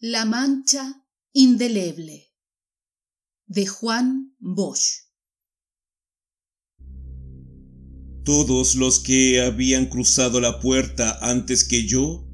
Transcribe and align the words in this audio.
La 0.00 0.24
mancha 0.24 1.04
indeleble 1.32 2.32
de 3.46 3.66
Juan 3.66 4.32
Bosch 4.38 5.08
Todos 8.24 8.76
los 8.76 9.00
que 9.00 9.40
habían 9.40 9.86
cruzado 9.86 10.40
la 10.40 10.60
puerta 10.60 11.18
antes 11.20 11.64
que 11.64 11.84
yo 11.84 12.30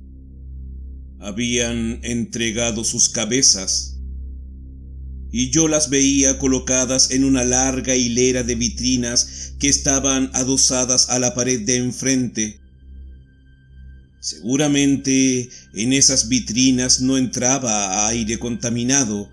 habían 1.21 2.05
entregado 2.05 2.85
sus 2.85 3.09
cabezas 3.09 3.99
y 5.33 5.49
yo 5.49 5.67
las 5.67 5.89
veía 5.89 6.39
colocadas 6.39 7.13
en 7.13 7.25
una 7.25 7.45
larga 7.45 7.97
hilera 7.97 8.43
de 8.43 8.57
vitrinas 8.57 9.55
que 9.59 9.71
estaban 9.71 10.29
adosadas 10.35 11.09
a 11.09 11.19
la 11.19 11.35
pared 11.35 11.65
de 11.65 11.79
enfrente. 11.79 12.61
Seguramente 14.25 15.51
en 15.75 15.93
esas 15.93 16.31
vitrinas 16.31 17.03
no 17.03 17.19
entraba 17.19 18.09
aire 18.09 18.39
contaminado, 18.39 19.31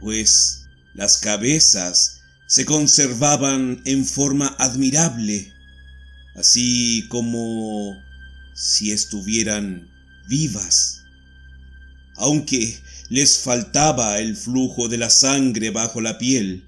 pues 0.00 0.64
las 0.94 1.18
cabezas 1.18 2.22
se 2.46 2.64
conservaban 2.64 3.82
en 3.84 4.06
forma 4.06 4.46
admirable, 4.58 5.52
así 6.36 7.04
como 7.10 7.94
si 8.54 8.92
estuvieran 8.92 9.90
vivas, 10.26 11.02
aunque 12.16 12.80
les 13.10 13.40
faltaba 13.40 14.20
el 14.20 14.38
flujo 14.38 14.88
de 14.88 14.96
la 14.96 15.10
sangre 15.10 15.68
bajo 15.68 16.00
la 16.00 16.16
piel. 16.16 16.64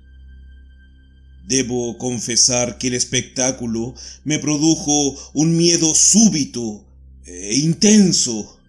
Debo 1.47 1.97
confesar 1.97 2.77
que 2.77 2.88
el 2.88 2.95
espectáculo 2.95 3.95
me 4.25 4.38
produjo 4.38 5.33
un 5.33 5.56
miedo 5.56 5.95
súbito 5.95 6.84
e 7.27 7.55
intenso. 7.55 8.60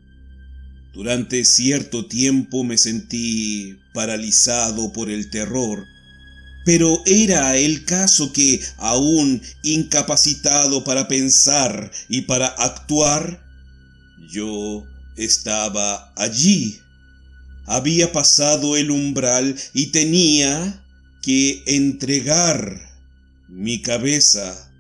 Durante 0.94 1.44
cierto 1.44 2.08
tiempo 2.08 2.64
me 2.64 2.78
sentí 2.78 3.78
paralizado 3.94 4.94
por 4.94 5.10
el 5.10 5.30
terror, 5.30 5.86
pero 6.66 7.02
era 7.06 7.58
el 7.58 7.86
caso 7.86 8.32
que, 8.32 8.62
aún 8.78 9.42
incapacitado 9.64 10.84
para 10.84 11.08
pensar 11.08 11.92
y 12.08 12.22
para 12.22 12.48
actuar, 12.48 13.44
yo 14.32 14.84
estaba 15.18 16.14
allí. 16.16 16.80
Había 17.66 18.12
pasado 18.12 18.78
el 18.78 18.92
umbral 18.92 19.56
y 19.74 19.88
tenía 19.88 20.84
que 21.22 21.64
entregar 21.66 22.80
mi 23.50 23.82
cabeza. 23.82 24.72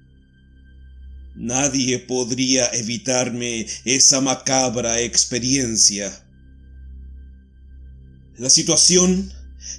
Nadie 1.35 1.99
podría 1.99 2.67
evitarme 2.67 3.67
esa 3.83 4.21
macabra 4.21 5.01
experiencia. 5.01 6.25
La 8.37 8.49
situación 8.49 9.31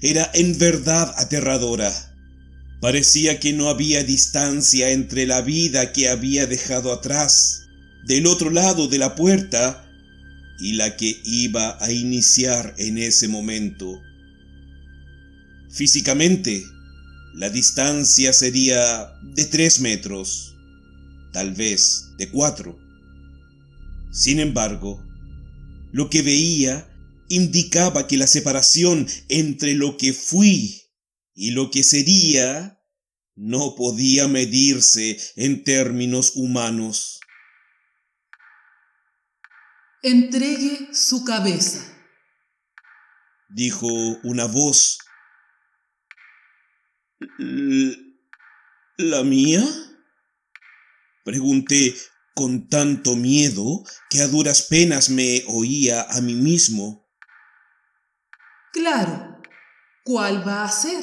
era 0.03 0.31
en 0.35 0.59
verdad 0.59 1.15
aterradora. 1.17 1.93
Parecía 2.81 3.41
que 3.41 3.53
no 3.55 3.69
había 3.71 4.05
distancia 4.05 4.91
entre 4.91 5.27
la 5.27 5.41
vida 5.41 5.93
que 5.93 6.09
había 6.09 6.47
dejado 6.47 6.93
atrás, 6.93 7.63
del 8.07 8.27
otro 8.27 8.51
lado 8.51 8.87
de 8.89 8.99
la 8.99 9.15
puerta, 9.15 9.83
y 10.59 10.73
la 10.75 10.97
que 10.97 11.21
iba 11.25 11.83
a 11.83 11.91
iniciar 11.91 12.75
en 12.79 12.99
ese 12.99 13.29
momento. 13.29 14.01
Físicamente, 15.71 16.65
la 17.35 17.51
distancia 17.51 18.33
sería 18.33 19.11
de 19.35 19.45
tres 19.45 19.81
metros, 19.81 20.56
tal 21.37 21.53
vez 21.53 22.17
de 22.17 22.31
cuatro. 22.31 22.79
Sin 24.11 24.41
embargo, 24.41 25.05
lo 25.93 26.09
que 26.09 26.23
veía 26.23 26.91
indicaba 27.29 28.07
que 28.07 28.17
la 28.17 28.27
separación 28.27 29.07
entre 29.29 29.75
lo 29.75 29.99
que 29.99 30.15
fui 30.15 30.81
y 31.35 31.51
lo 31.51 31.71
que 31.71 31.85
sería 31.85 32.83
no 33.35 33.75
podía 33.77 34.29
medirse 34.29 35.19
en 35.37 35.63
términos 35.63 36.33
humanos. 36.37 37.21
Entregue 40.03 40.89
su 40.95 41.23
cabeza, 41.23 41.85
dijo 43.51 43.89
una 44.23 44.47
voz. 44.47 45.01
¿La 48.97 49.23
mía? 49.23 49.86
Pregunté 51.27 51.93
con 52.37 52.69
tanto 52.69 53.17
miedo 53.17 53.83
que 54.09 54.21
a 54.21 54.29
duras 54.29 54.63
penas 54.63 55.11
me 55.11 55.43
oía 55.49 56.03
a 56.03 56.21
mí 56.21 56.35
mismo. 56.35 57.11
Claro, 58.73 59.43
¿cuál 60.05 60.47
va 60.47 60.63
a 60.63 60.71
ser? 60.71 61.03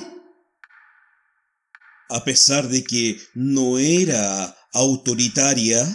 A 2.08 2.24
pesar 2.24 2.70
de 2.70 2.86
que 2.86 3.20
no 3.34 3.78
era 3.78 4.56
autoritaria, 4.72 5.86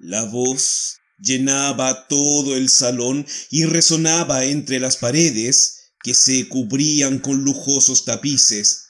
la 0.00 0.24
voz 0.24 0.98
llenaba 1.18 2.08
todo 2.08 2.56
el 2.56 2.70
salón 2.70 3.24
y 3.52 3.66
resonaba 3.66 4.46
entre 4.46 4.80
las 4.80 4.96
paredes 4.96 5.92
que 6.02 6.12
se 6.12 6.48
cubrían 6.48 7.20
con 7.20 7.44
lujosos 7.44 8.04
tapices. 8.04 8.88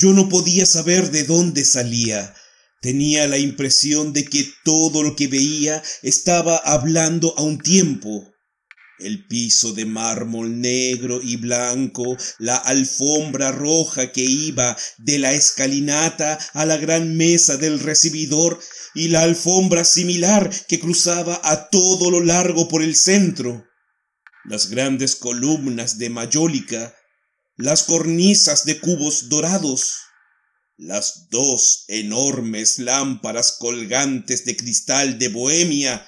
Yo 0.00 0.12
no 0.12 0.28
podía 0.28 0.66
saber 0.66 1.12
de 1.12 1.22
dónde 1.22 1.64
salía. 1.64 2.34
Tenía 2.80 3.26
la 3.26 3.38
impresión 3.38 4.12
de 4.12 4.24
que 4.24 4.46
todo 4.64 5.02
lo 5.02 5.16
que 5.16 5.28
veía 5.28 5.82
estaba 6.02 6.56
hablando 6.56 7.34
a 7.36 7.42
un 7.42 7.58
tiempo. 7.58 8.32
El 8.98 9.26
piso 9.26 9.72
de 9.74 9.84
mármol 9.84 10.60
negro 10.60 11.20
y 11.22 11.36
blanco, 11.36 12.16
la 12.38 12.56
alfombra 12.56 13.52
roja 13.52 14.10
que 14.10 14.22
iba 14.22 14.76
de 14.98 15.18
la 15.18 15.32
escalinata 15.34 16.38
a 16.54 16.64
la 16.64 16.78
gran 16.78 17.16
mesa 17.16 17.58
del 17.58 17.78
recibidor 17.80 18.58
y 18.94 19.08
la 19.08 19.22
alfombra 19.22 19.84
similar 19.84 20.50
que 20.66 20.80
cruzaba 20.80 21.38
a 21.44 21.68
todo 21.68 22.10
lo 22.10 22.20
largo 22.20 22.68
por 22.68 22.82
el 22.82 22.96
centro, 22.96 23.66
las 24.46 24.70
grandes 24.70 25.16
columnas 25.16 25.98
de 25.98 26.08
mayólica, 26.08 26.94
las 27.56 27.82
cornisas 27.82 28.64
de 28.64 28.80
cubos 28.80 29.28
dorados, 29.28 30.05
las 30.76 31.28
dos 31.30 31.84
enormes 31.88 32.78
lámparas 32.78 33.52
colgantes 33.52 34.44
de 34.44 34.56
cristal 34.56 35.18
de 35.18 35.28
Bohemia. 35.28 36.06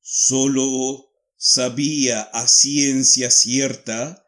Solo 0.00 1.06
sabía 1.36 2.22
a 2.22 2.48
ciencia 2.48 3.30
cierta 3.30 4.24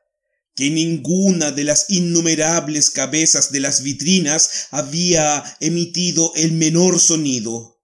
que 0.54 0.70
ninguna 0.70 1.52
de 1.52 1.64
las 1.64 1.88
innumerables 1.88 2.90
cabezas 2.90 3.52
de 3.52 3.60
las 3.60 3.82
vitrinas 3.82 4.66
había 4.70 5.56
emitido 5.60 6.32
el 6.34 6.52
menor 6.52 6.98
sonido. 6.98 7.80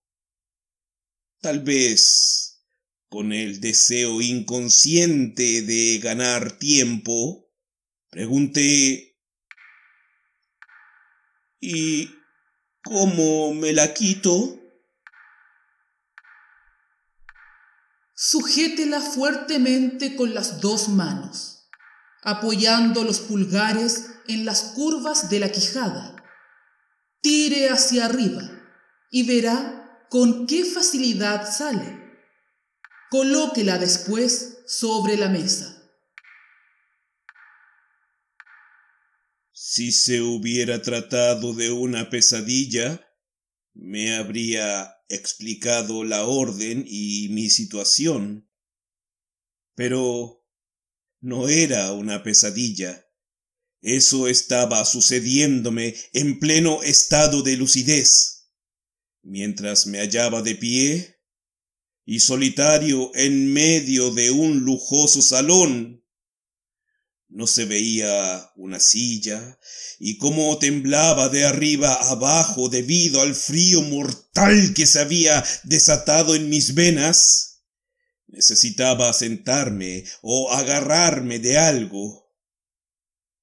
Tal 1.40 1.60
vez 1.60 2.64
con 3.08 3.32
el 3.32 3.60
deseo 3.60 4.20
inconsciente 4.20 5.62
de 5.62 5.98
ganar 5.98 6.58
tiempo, 6.58 7.48
pregunté 8.10 9.13
¿Y 11.66 12.14
cómo 12.82 13.54
me 13.54 13.72
la 13.72 13.94
quito? 13.94 14.60
Sujétela 18.14 19.00
fuertemente 19.00 20.14
con 20.14 20.34
las 20.34 20.60
dos 20.60 20.91
manos 20.91 21.54
apoyando 22.22 23.04
los 23.04 23.20
pulgares 23.20 24.10
en 24.26 24.44
las 24.44 24.72
curvas 24.75 25.30
de 25.30 25.41
la 25.41 25.50
quijada. 25.50 26.16
Tire 27.22 27.70
hacia 27.70 28.06
arriba 28.06 28.42
y 29.10 29.26
verá 29.26 30.06
con 30.10 30.46
qué 30.46 30.66
facilidad 30.66 31.50
sale. 31.50 31.98
Colóquela 33.10 33.78
después 33.78 34.58
sobre 34.66 35.16
la 35.16 35.28
mesa. 35.28 35.73
Si 39.76 39.91
se 39.91 40.23
hubiera 40.23 40.82
tratado 40.82 41.53
de 41.53 41.73
una 41.73 42.09
pesadilla, 42.09 43.05
me 43.73 44.15
habría 44.15 44.99
explicado 45.09 46.05
la 46.05 46.26
orden 46.26 46.85
y 46.87 47.29
mi 47.31 47.50
situación. 47.50 48.49
Pero 49.75 50.47
no 51.21 51.49
era 51.49 51.93
una 51.93 52.23
pesadilla. 52.23 53.05
Eso 53.82 54.29
estaba 54.29 54.85
sucediéndome 54.85 55.97
en 56.12 56.38
pleno 56.38 56.85
estado 56.85 57.43
de 57.43 57.56
lucidez. 57.56 58.53
Mientras 59.25 59.88
me 59.88 59.99
hallaba 59.99 60.43
de 60.43 60.55
pie 60.55 61.21
y 62.05 62.21
solitario 62.21 63.11
en 63.17 63.53
medio 63.53 64.12
de 64.12 64.31
un 64.31 64.61
lujoso 64.61 65.21
salón. 65.21 66.03
No 67.34 67.48
se 67.48 67.64
veía 67.64 68.52
una 68.54 68.78
silla, 68.78 69.58
y 69.98 70.19
cómo 70.19 70.56
temblaba 70.58 71.28
de 71.28 71.44
arriba 71.44 71.92
abajo 72.10 72.69
debido 72.69 73.20
al 73.20 73.34
frío 73.34 73.82
mortal 73.82 74.72
que 74.72 74.86
se 74.86 75.00
había 75.00 75.44
desatado 75.64 76.36
en 76.36 76.48
mis 76.48 76.75
venas, 76.75 77.54
Necesitaba 78.34 79.12
sentarme 79.12 80.04
o 80.20 80.50
agarrarme 80.50 81.38
de 81.38 81.56
algo. 81.56 82.34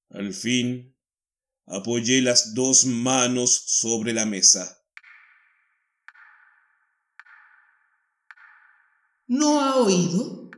Al 0.10 0.34
fin, 0.34 0.98
apoyé 1.66 2.22
las 2.22 2.54
dos 2.54 2.84
manos 2.84 3.64
sobre 3.68 4.12
la 4.12 4.26
mesa. 4.26 4.84
¿No 9.28 9.62
ha 9.62 9.78
oído 9.78 10.52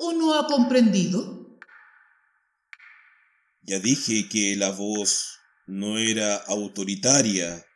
o 0.00 0.12
no 0.12 0.34
ha 0.34 0.48
comprendido? 0.48 1.37
Ya 3.68 3.78
dije 3.78 4.30
que 4.30 4.56
la 4.56 4.70
voz 4.70 5.40
no 5.66 5.98
era 5.98 6.36
autoritaria, 6.36 7.66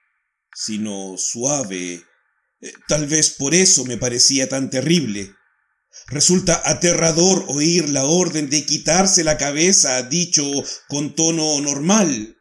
sino 0.55 1.19
suave. 1.19 2.03
Eh, 2.63 2.73
tal 2.89 3.07
vez 3.07 3.29
por 3.29 3.55
eso 3.55 3.85
me 3.85 3.99
parecía 3.99 4.49
tan 4.49 4.71
terrible. 4.71 5.35
Resulta 6.07 6.63
aterrador 6.65 7.45
oír 7.49 7.91
la 7.91 8.07
orden 8.07 8.49
de 8.49 8.65
quitarse 8.65 9.23
la 9.23 9.37
cabeza 9.37 10.03
dicho 10.05 10.43
con 10.89 11.15
tono 11.15 11.61
normal, 11.61 12.39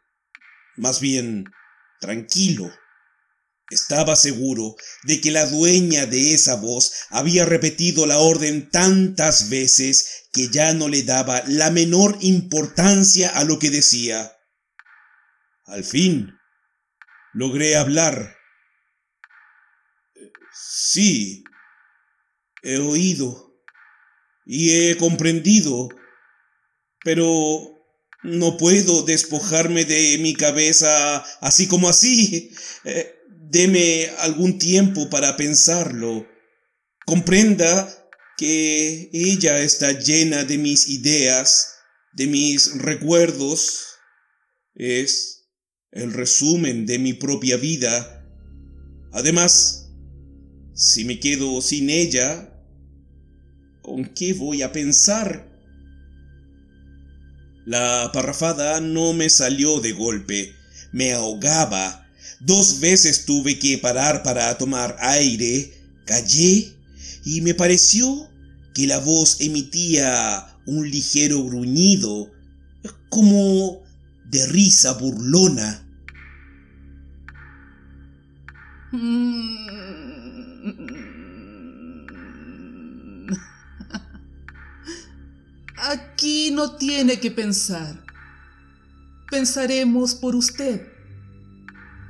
más 0.76 1.00
bien 1.02 1.44
tranquilo. 2.00 2.72
Estaba 3.72 4.16
seguro 4.16 4.76
de 5.04 5.22
que 5.22 5.30
la 5.30 5.46
dueña 5.46 6.04
de 6.04 6.34
esa 6.34 6.56
voz 6.56 6.92
había 7.08 7.46
repetido 7.46 8.04
la 8.04 8.18
orden 8.18 8.68
tantas 8.70 9.48
veces 9.48 10.28
que 10.30 10.48
ya 10.48 10.74
no 10.74 10.88
le 10.88 11.02
daba 11.04 11.42
la 11.46 11.70
menor 11.70 12.18
importancia 12.20 13.30
a 13.30 13.44
lo 13.44 13.58
que 13.58 13.70
decía. 13.70 14.36
Al 15.64 15.84
fin, 15.84 16.38
logré 17.32 17.76
hablar. 17.76 18.36
Sí, 20.52 21.42
he 22.62 22.76
oído 22.76 23.56
y 24.44 24.90
he 24.90 24.98
comprendido, 24.98 25.88
pero 27.02 27.72
no 28.22 28.58
puedo 28.58 29.02
despojarme 29.02 29.86
de 29.86 30.18
mi 30.18 30.34
cabeza 30.34 31.24
así 31.40 31.68
como 31.68 31.88
así. 31.88 32.54
Eh, 32.84 33.21
deme 33.52 34.08
algún 34.20 34.58
tiempo 34.58 35.10
para 35.10 35.36
pensarlo. 35.36 36.26
Comprenda 37.04 37.86
que 38.38 39.10
ella 39.12 39.60
está 39.60 39.92
llena 39.92 40.44
de 40.44 40.56
mis 40.56 40.88
ideas, 40.88 41.74
de 42.14 42.28
mis 42.28 42.78
recuerdos. 42.78 43.98
Es 44.74 45.50
el 45.90 46.14
resumen 46.14 46.86
de 46.86 46.98
mi 46.98 47.12
propia 47.12 47.58
vida. 47.58 48.26
Además, 49.12 49.90
si 50.74 51.04
me 51.04 51.20
quedo 51.20 51.60
sin 51.60 51.90
ella, 51.90 52.58
¿con 53.82 54.14
qué 54.14 54.32
voy 54.32 54.62
a 54.62 54.72
pensar? 54.72 55.52
La 57.66 58.10
parrafada 58.14 58.80
no 58.80 59.12
me 59.12 59.28
salió 59.28 59.80
de 59.80 59.92
golpe, 59.92 60.54
me 60.90 61.12
ahogaba. 61.12 62.01
Dos 62.40 62.80
veces 62.80 63.24
tuve 63.24 63.58
que 63.58 63.78
parar 63.78 64.22
para 64.22 64.56
tomar 64.58 64.96
aire, 65.00 65.72
callé 66.04 66.72
y 67.24 67.40
me 67.40 67.54
pareció 67.54 68.28
que 68.74 68.86
la 68.86 68.98
voz 68.98 69.40
emitía 69.40 70.58
un 70.66 70.90
ligero 70.90 71.44
gruñido, 71.44 72.30
como 73.08 73.82
de 74.30 74.46
risa 74.46 74.92
burlona. 74.94 75.86
Aquí 85.76 86.50
no 86.52 86.76
tiene 86.76 87.20
que 87.20 87.30
pensar. 87.30 88.04
Pensaremos 89.30 90.14
por 90.14 90.34
usted. 90.34 90.91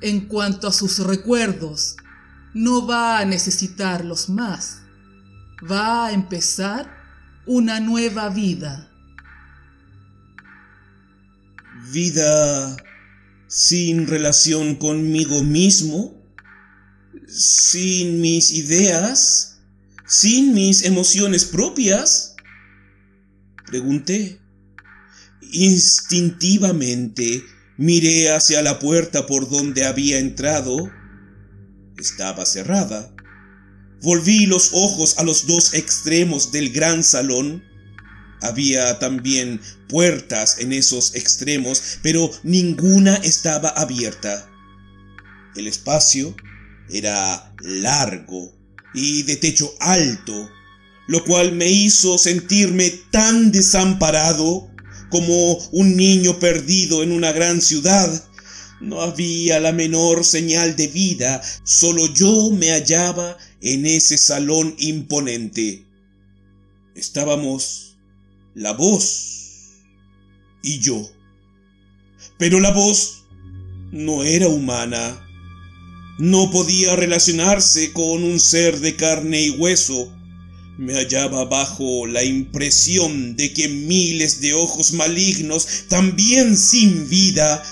En 0.02 0.26
cuanto 0.26 0.66
a 0.66 0.72
sus 0.72 0.98
recuerdos, 0.98 1.96
no 2.54 2.86
va 2.86 3.20
a 3.20 3.24
necesitarlos 3.24 4.28
más. 4.28 4.82
Va 5.70 6.06
a 6.06 6.12
empezar 6.12 6.92
una 7.46 7.78
nueva 7.78 8.28
vida. 8.28 8.90
¿Vida 11.92 12.76
sin 13.46 14.08
relación 14.08 14.74
conmigo 14.74 15.44
mismo? 15.44 16.20
¿Sin 17.28 18.20
mis 18.20 18.50
ideas? 18.50 19.60
¿Sin 20.04 20.52
mis 20.52 20.84
emociones 20.84 21.44
propias? 21.44 22.34
Pregunté. 23.66 24.40
Instintivamente 25.52 27.44
miré 27.82 28.30
hacia 28.30 28.62
la 28.62 28.78
puerta 28.78 29.26
por 29.26 29.50
donde 29.50 29.84
había 29.84 30.20
entrado. 30.20 30.88
Estaba 31.98 32.46
cerrada. 32.46 33.12
Volví 34.02 34.46
los 34.46 34.70
ojos 34.72 35.18
a 35.18 35.24
los 35.24 35.48
dos 35.48 35.74
extremos 35.74 36.52
del 36.52 36.70
gran 36.70 37.02
salón. 37.02 37.64
Había 38.40 39.00
también 39.00 39.60
puertas 39.88 40.58
en 40.60 40.72
esos 40.72 41.16
extremos, 41.16 41.98
pero 42.02 42.30
ninguna 42.44 43.16
estaba 43.16 43.70
abierta. 43.70 44.48
El 45.56 45.66
espacio 45.66 46.36
era 46.88 47.52
largo 47.60 48.56
y 48.94 49.24
de 49.24 49.36
techo 49.36 49.74
alto, 49.80 50.48
lo 51.08 51.24
cual 51.24 51.50
me 51.50 51.68
hizo 51.68 52.16
sentirme 52.16 52.90
tan 53.10 53.50
desamparado 53.50 54.71
como 55.12 55.58
un 55.70 55.96
niño 55.96 56.40
perdido 56.40 57.04
en 57.04 57.12
una 57.12 57.30
gran 57.30 57.60
ciudad. 57.60 58.24
No 58.80 59.02
había 59.02 59.60
la 59.60 59.70
menor 59.70 60.24
señal 60.24 60.74
de 60.74 60.88
vida, 60.88 61.40
solo 61.62 62.12
yo 62.12 62.50
me 62.50 62.70
hallaba 62.70 63.36
en 63.60 63.86
ese 63.86 64.18
salón 64.18 64.74
imponente. 64.78 65.84
Estábamos 66.96 67.96
la 68.54 68.72
voz 68.72 69.42
y 70.62 70.80
yo. 70.80 71.08
Pero 72.38 72.58
la 72.58 72.72
voz 72.72 73.24
no 73.92 74.24
era 74.24 74.48
humana. 74.48 75.24
No 76.18 76.50
podía 76.50 76.96
relacionarse 76.96 77.92
con 77.92 78.24
un 78.24 78.40
ser 78.40 78.80
de 78.80 78.96
carne 78.96 79.42
y 79.42 79.50
hueso. 79.50 80.12
Me 80.82 80.94
hallaba 80.94 81.44
bajo 81.44 82.08
la 82.08 82.24
impresión 82.24 83.36
de 83.36 83.52
que 83.52 83.68
miles 83.68 84.40
de 84.40 84.52
ojos 84.52 84.92
malignos, 84.94 85.84
también 85.86 86.56
sin 86.56 87.08
vida, 87.08 87.62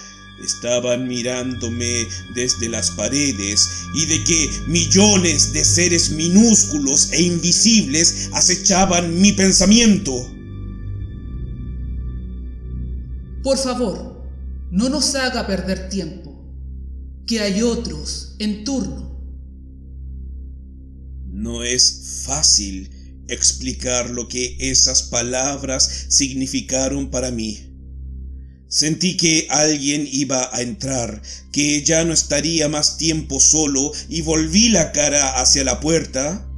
estaban 0.44 1.08
mirándome 1.08 2.06
desde 2.36 2.68
las 2.68 2.92
paredes 2.92 3.68
y 3.96 4.06
de 4.06 4.22
que 4.22 4.48
millones 4.68 5.52
de 5.52 5.64
seres 5.64 6.10
minúsculos 6.10 7.10
e 7.10 7.22
invisibles 7.22 8.30
acechaban 8.32 9.20
mi 9.20 9.32
pensamiento. 9.32 10.12
Por 13.42 13.58
favor, 13.58 14.24
no 14.70 14.88
nos 14.88 15.16
haga 15.16 15.48
perder 15.48 15.88
tiempo, 15.88 16.48
que 17.26 17.40
hay 17.40 17.60
otros 17.62 18.36
en 18.38 18.62
turno. 18.62 19.10
No 21.26 21.64
es 21.64 22.22
fácil 22.24 22.99
explicar 23.32 24.10
lo 24.10 24.28
que 24.28 24.56
esas 24.58 25.02
palabras 25.02 26.06
significaron 26.08 27.10
para 27.10 27.30
mí. 27.30 27.70
Sentí 28.68 29.16
que 29.16 29.48
alguien 29.50 30.08
iba 30.12 30.48
a 30.54 30.62
entrar, 30.62 31.22
que 31.50 31.82
ya 31.82 32.04
no 32.04 32.12
estaría 32.12 32.68
más 32.68 32.98
tiempo 32.98 33.40
solo 33.40 33.90
y 34.08 34.22
volví 34.22 34.68
la 34.68 34.92
cara 34.92 35.40
hacia 35.40 35.64
la 35.64 35.80
puerta. 35.80 36.48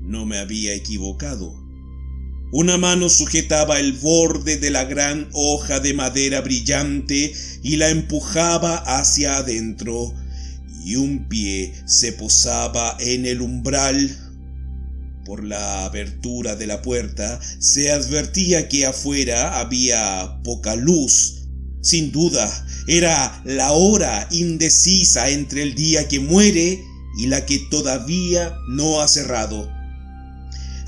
No 0.00 0.26
me 0.26 0.38
había 0.38 0.74
equivocado. 0.74 1.62
Una 2.52 2.78
mano 2.78 3.08
sujetaba 3.08 3.78
el 3.78 3.92
borde 3.92 4.58
de 4.58 4.70
la 4.70 4.84
gran 4.84 5.28
hoja 5.32 5.80
de 5.80 5.94
madera 5.94 6.40
brillante 6.40 7.32
y 7.62 7.76
la 7.76 7.88
empujaba 7.88 8.76
hacia 8.76 9.36
adentro, 9.36 10.12
y 10.84 10.96
un 10.96 11.28
pie 11.28 11.72
se 11.86 12.12
posaba 12.12 12.96
en 12.98 13.24
el 13.24 13.40
umbral 13.40 14.21
por 15.24 15.44
la 15.44 15.84
abertura 15.84 16.56
de 16.56 16.66
la 16.66 16.82
puerta 16.82 17.40
se 17.58 17.90
advertía 17.90 18.68
que 18.68 18.86
afuera 18.86 19.58
había 19.58 20.40
poca 20.44 20.76
luz. 20.76 21.48
Sin 21.80 22.12
duda, 22.12 22.66
era 22.86 23.42
la 23.44 23.72
hora 23.72 24.28
indecisa 24.30 25.30
entre 25.30 25.62
el 25.62 25.74
día 25.74 26.08
que 26.08 26.20
muere 26.20 26.82
y 27.18 27.26
la 27.26 27.46
que 27.46 27.58
todavía 27.70 28.54
no 28.68 29.00
ha 29.00 29.08
cerrado. 29.08 29.71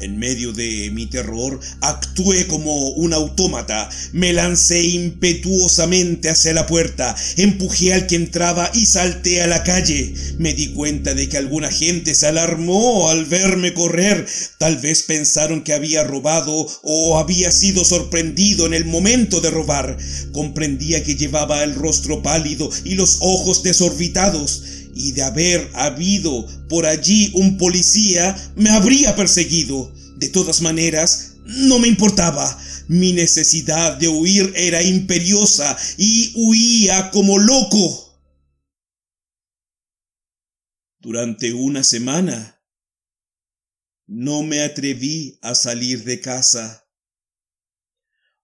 En 0.01 0.19
medio 0.19 0.53
de 0.53 0.91
mi 0.93 1.07
terror, 1.07 1.61
actué 1.81 2.47
como 2.47 2.91
un 2.91 3.13
autómata. 3.13 3.89
Me 4.13 4.33
lancé 4.33 4.85
impetuosamente 4.85 6.29
hacia 6.29 6.53
la 6.53 6.67
puerta, 6.67 7.15
empujé 7.37 7.95
al 7.95 8.07
que 8.07 8.17
entraba 8.17 8.71
y 8.75 8.87
salté 8.87 9.43
a 9.43 9.47
la 9.47 9.63
calle. 9.63 10.15
Me 10.39 10.55
di 10.55 10.69
cuenta 10.69 11.15
de 11.15 11.29
que 11.29 11.39
alguna 11.39 11.71
gente 11.71 12.15
se 12.15 12.27
alarmó 12.27 13.11
al 13.11 13.25
verme 13.25 13.75
correr. 13.75 14.27
Tal 14.59 14.79
vez 14.79 15.03
pensaron 15.03 15.63
que 15.63 15.73
había 15.73 16.05
robado 16.05 16.67
o 16.83 17.19
había 17.19 17.51
sido 17.51 17.85
sorprendido 17.85 18.67
en 18.67 18.75
el 18.75 18.85
momento 18.85 19.41
de 19.41 19.51
robar. 19.51 19.97
Comprendía 20.33 21.03
que 21.05 21.17
llevaba 21.17 21.63
el 21.63 21.75
rostro 21.75 22.23
pálido 22.23 22.71
y 22.85 22.95
los 22.95 23.19
ojos 23.21 23.63
desorbitados 23.63 24.63
y 24.95 25.13
de 25.13 25.23
haber 25.23 25.71
habido 25.75 26.47
por 26.69 26.87
allí 26.87 27.33
un 27.35 27.59
policía, 27.59 28.37
me 28.57 28.71
habría 28.71 29.17
perseguido. 29.17 29.93
De 30.17 30.29
todas 30.29 30.63
maneras, 30.63 31.35
no 31.45 31.79
me 31.79 31.89
importaba. 31.89 32.59
Mi 32.89 33.13
necesidad 33.13 33.97
de 33.97 34.09
huir 34.09 34.53
era 34.57 34.83
imperiosa 34.83 35.77
y 35.97 36.33
huía 36.37 37.11
como 37.11 37.39
loco. 37.39 38.21
Durante 41.01 41.53
una 41.53 41.83
semana 41.83 42.63
no 44.07 44.43
me 44.43 44.63
atreví 44.63 45.39
a 45.43 45.55
salir 45.55 46.05
de 46.05 46.21
casa. 46.21 46.84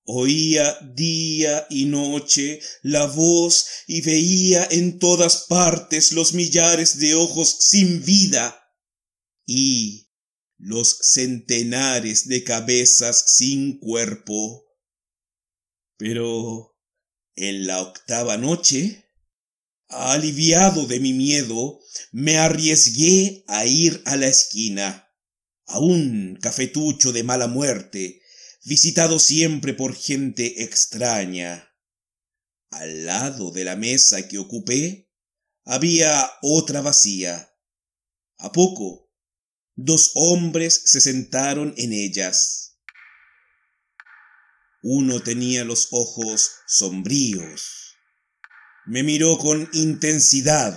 Oía 0.04 0.78
día 0.94 1.66
y 1.70 1.84
noche 1.84 2.60
la 2.82 3.06
voz 3.06 3.66
y 3.86 4.00
veía 4.00 4.66
en 4.70 4.98
todas 4.98 5.46
partes 5.48 6.12
los 6.12 6.32
millares 6.32 6.98
de 6.98 7.14
ojos 7.14 7.56
sin 7.60 8.04
vida 8.04 8.60
y 9.46 10.10
los 10.58 10.98
centenares 11.02 12.28
de 12.28 12.44
cabezas 12.44 13.24
sin 13.36 13.78
cuerpo. 13.78 14.64
Pero 15.96 16.76
en 17.34 17.66
la 17.66 17.80
octava 17.80 18.36
noche, 18.36 19.06
aliviado 19.88 20.86
de 20.86 21.00
mi 21.00 21.12
miedo, 21.12 21.80
me 22.12 22.38
arriesgué 22.38 23.44
a 23.48 23.66
ir 23.66 24.02
a 24.04 24.16
la 24.16 24.28
esquina, 24.28 25.08
a 25.66 25.78
un 25.78 26.38
cafetucho 26.40 27.12
de 27.12 27.22
mala 27.22 27.48
muerte, 27.48 28.19
visitado 28.64 29.18
siempre 29.18 29.74
por 29.74 29.94
gente 29.94 30.62
extraña. 30.62 31.74
Al 32.70 33.06
lado 33.06 33.50
de 33.50 33.64
la 33.64 33.76
mesa 33.76 34.28
que 34.28 34.38
ocupé 34.38 35.10
había 35.64 36.30
otra 36.42 36.80
vacía. 36.80 37.52
A 38.38 38.52
poco, 38.52 39.10
dos 39.74 40.12
hombres 40.14 40.82
se 40.84 41.00
sentaron 41.00 41.74
en 41.76 41.92
ellas. 41.92 42.78
Uno 44.82 45.20
tenía 45.20 45.64
los 45.64 45.88
ojos 45.90 46.52
sombríos. 46.66 47.96
Me 48.86 49.02
miró 49.02 49.36
con 49.36 49.68
intensidad 49.72 50.74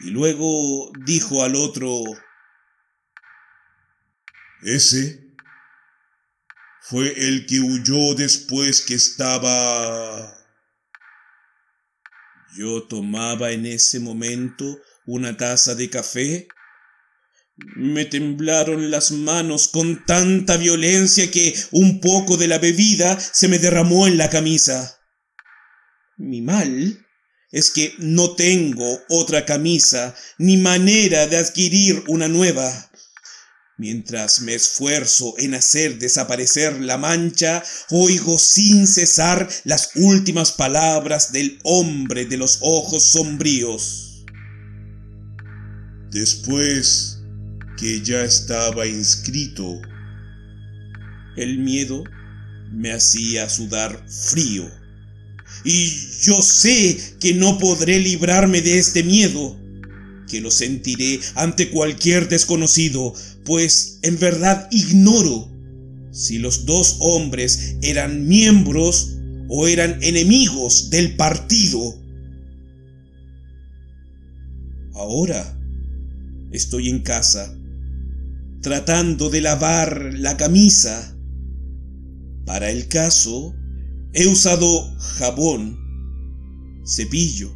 y 0.00 0.10
luego 0.10 0.92
dijo 1.04 1.42
al 1.42 1.56
otro, 1.56 2.04
Ese 4.62 5.25
fue 6.88 7.12
el 7.16 7.46
que 7.46 7.58
huyó 7.58 8.14
después 8.14 8.82
que 8.82 8.94
estaba... 8.94 10.32
Yo 12.56 12.84
tomaba 12.84 13.50
en 13.50 13.66
ese 13.66 13.98
momento 13.98 14.80
una 15.04 15.36
taza 15.36 15.74
de 15.74 15.90
café. 15.90 16.46
Me 17.74 18.04
temblaron 18.04 18.90
las 18.92 19.10
manos 19.10 19.66
con 19.66 20.04
tanta 20.06 20.56
violencia 20.58 21.28
que 21.30 21.56
un 21.72 22.00
poco 22.00 22.36
de 22.36 22.46
la 22.46 22.58
bebida 22.58 23.18
se 23.18 23.48
me 23.48 23.58
derramó 23.58 24.06
en 24.06 24.16
la 24.16 24.30
camisa. 24.30 25.00
Mi 26.16 26.40
mal 26.40 27.04
es 27.50 27.72
que 27.72 27.94
no 27.98 28.36
tengo 28.36 29.00
otra 29.08 29.44
camisa 29.44 30.14
ni 30.38 30.56
manera 30.56 31.26
de 31.26 31.36
adquirir 31.36 32.04
una 32.06 32.28
nueva. 32.28 32.90
Mientras 33.78 34.40
me 34.40 34.54
esfuerzo 34.54 35.34
en 35.36 35.52
hacer 35.52 35.98
desaparecer 35.98 36.80
la 36.80 36.96
mancha, 36.96 37.62
oigo 37.90 38.38
sin 38.38 38.86
cesar 38.86 39.50
las 39.64 39.90
últimas 39.96 40.52
palabras 40.52 41.30
del 41.30 41.58
hombre 41.62 42.24
de 42.24 42.38
los 42.38 42.60
ojos 42.62 43.04
sombríos. 43.04 44.24
Después 46.10 47.18
que 47.76 48.00
ya 48.00 48.24
estaba 48.24 48.86
inscrito, 48.86 49.82
el 51.36 51.58
miedo 51.58 52.02
me 52.72 52.92
hacía 52.92 53.46
sudar 53.50 54.06
frío. 54.08 54.70
Y 55.64 55.90
yo 56.22 56.40
sé 56.40 56.98
que 57.20 57.34
no 57.34 57.58
podré 57.58 57.98
librarme 57.98 58.62
de 58.62 58.78
este 58.78 59.02
miedo 59.02 59.65
que 60.28 60.40
lo 60.40 60.50
sentiré 60.50 61.20
ante 61.34 61.70
cualquier 61.70 62.28
desconocido, 62.28 63.14
pues 63.44 63.98
en 64.02 64.18
verdad 64.18 64.68
ignoro 64.70 65.50
si 66.10 66.38
los 66.38 66.64
dos 66.64 66.96
hombres 67.00 67.76
eran 67.82 68.26
miembros 68.26 69.16
o 69.48 69.68
eran 69.68 70.02
enemigos 70.02 70.90
del 70.90 71.14
partido. 71.16 71.94
Ahora 74.94 75.58
estoy 76.52 76.88
en 76.88 77.00
casa, 77.02 77.54
tratando 78.62 79.28
de 79.28 79.42
lavar 79.42 80.14
la 80.14 80.36
camisa. 80.36 81.14
Para 82.46 82.70
el 82.70 82.88
caso, 82.88 83.54
he 84.14 84.26
usado 84.26 84.96
jabón, 84.98 85.78
cepillo, 86.86 87.54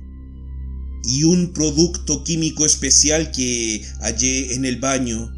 y 1.04 1.24
un 1.24 1.52
producto 1.52 2.24
químico 2.24 2.64
especial 2.64 3.30
que 3.30 3.84
hallé 4.00 4.54
en 4.54 4.64
el 4.64 4.78
baño. 4.78 5.32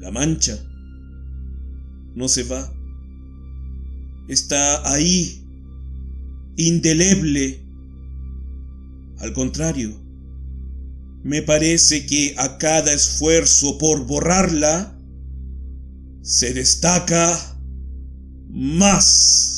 La 0.00 0.10
mancha 0.10 0.58
no 2.14 2.28
se 2.28 2.44
va. 2.44 2.72
Está 4.28 4.92
ahí, 4.92 5.44
indeleble. 6.56 7.62
Al 9.18 9.32
contrario, 9.32 10.00
me 11.22 11.42
parece 11.42 12.06
que 12.06 12.34
a 12.38 12.58
cada 12.58 12.92
esfuerzo 12.92 13.78
por 13.78 14.06
borrarla, 14.06 14.96
se 16.22 16.52
destaca 16.54 17.58
más. 18.48 19.55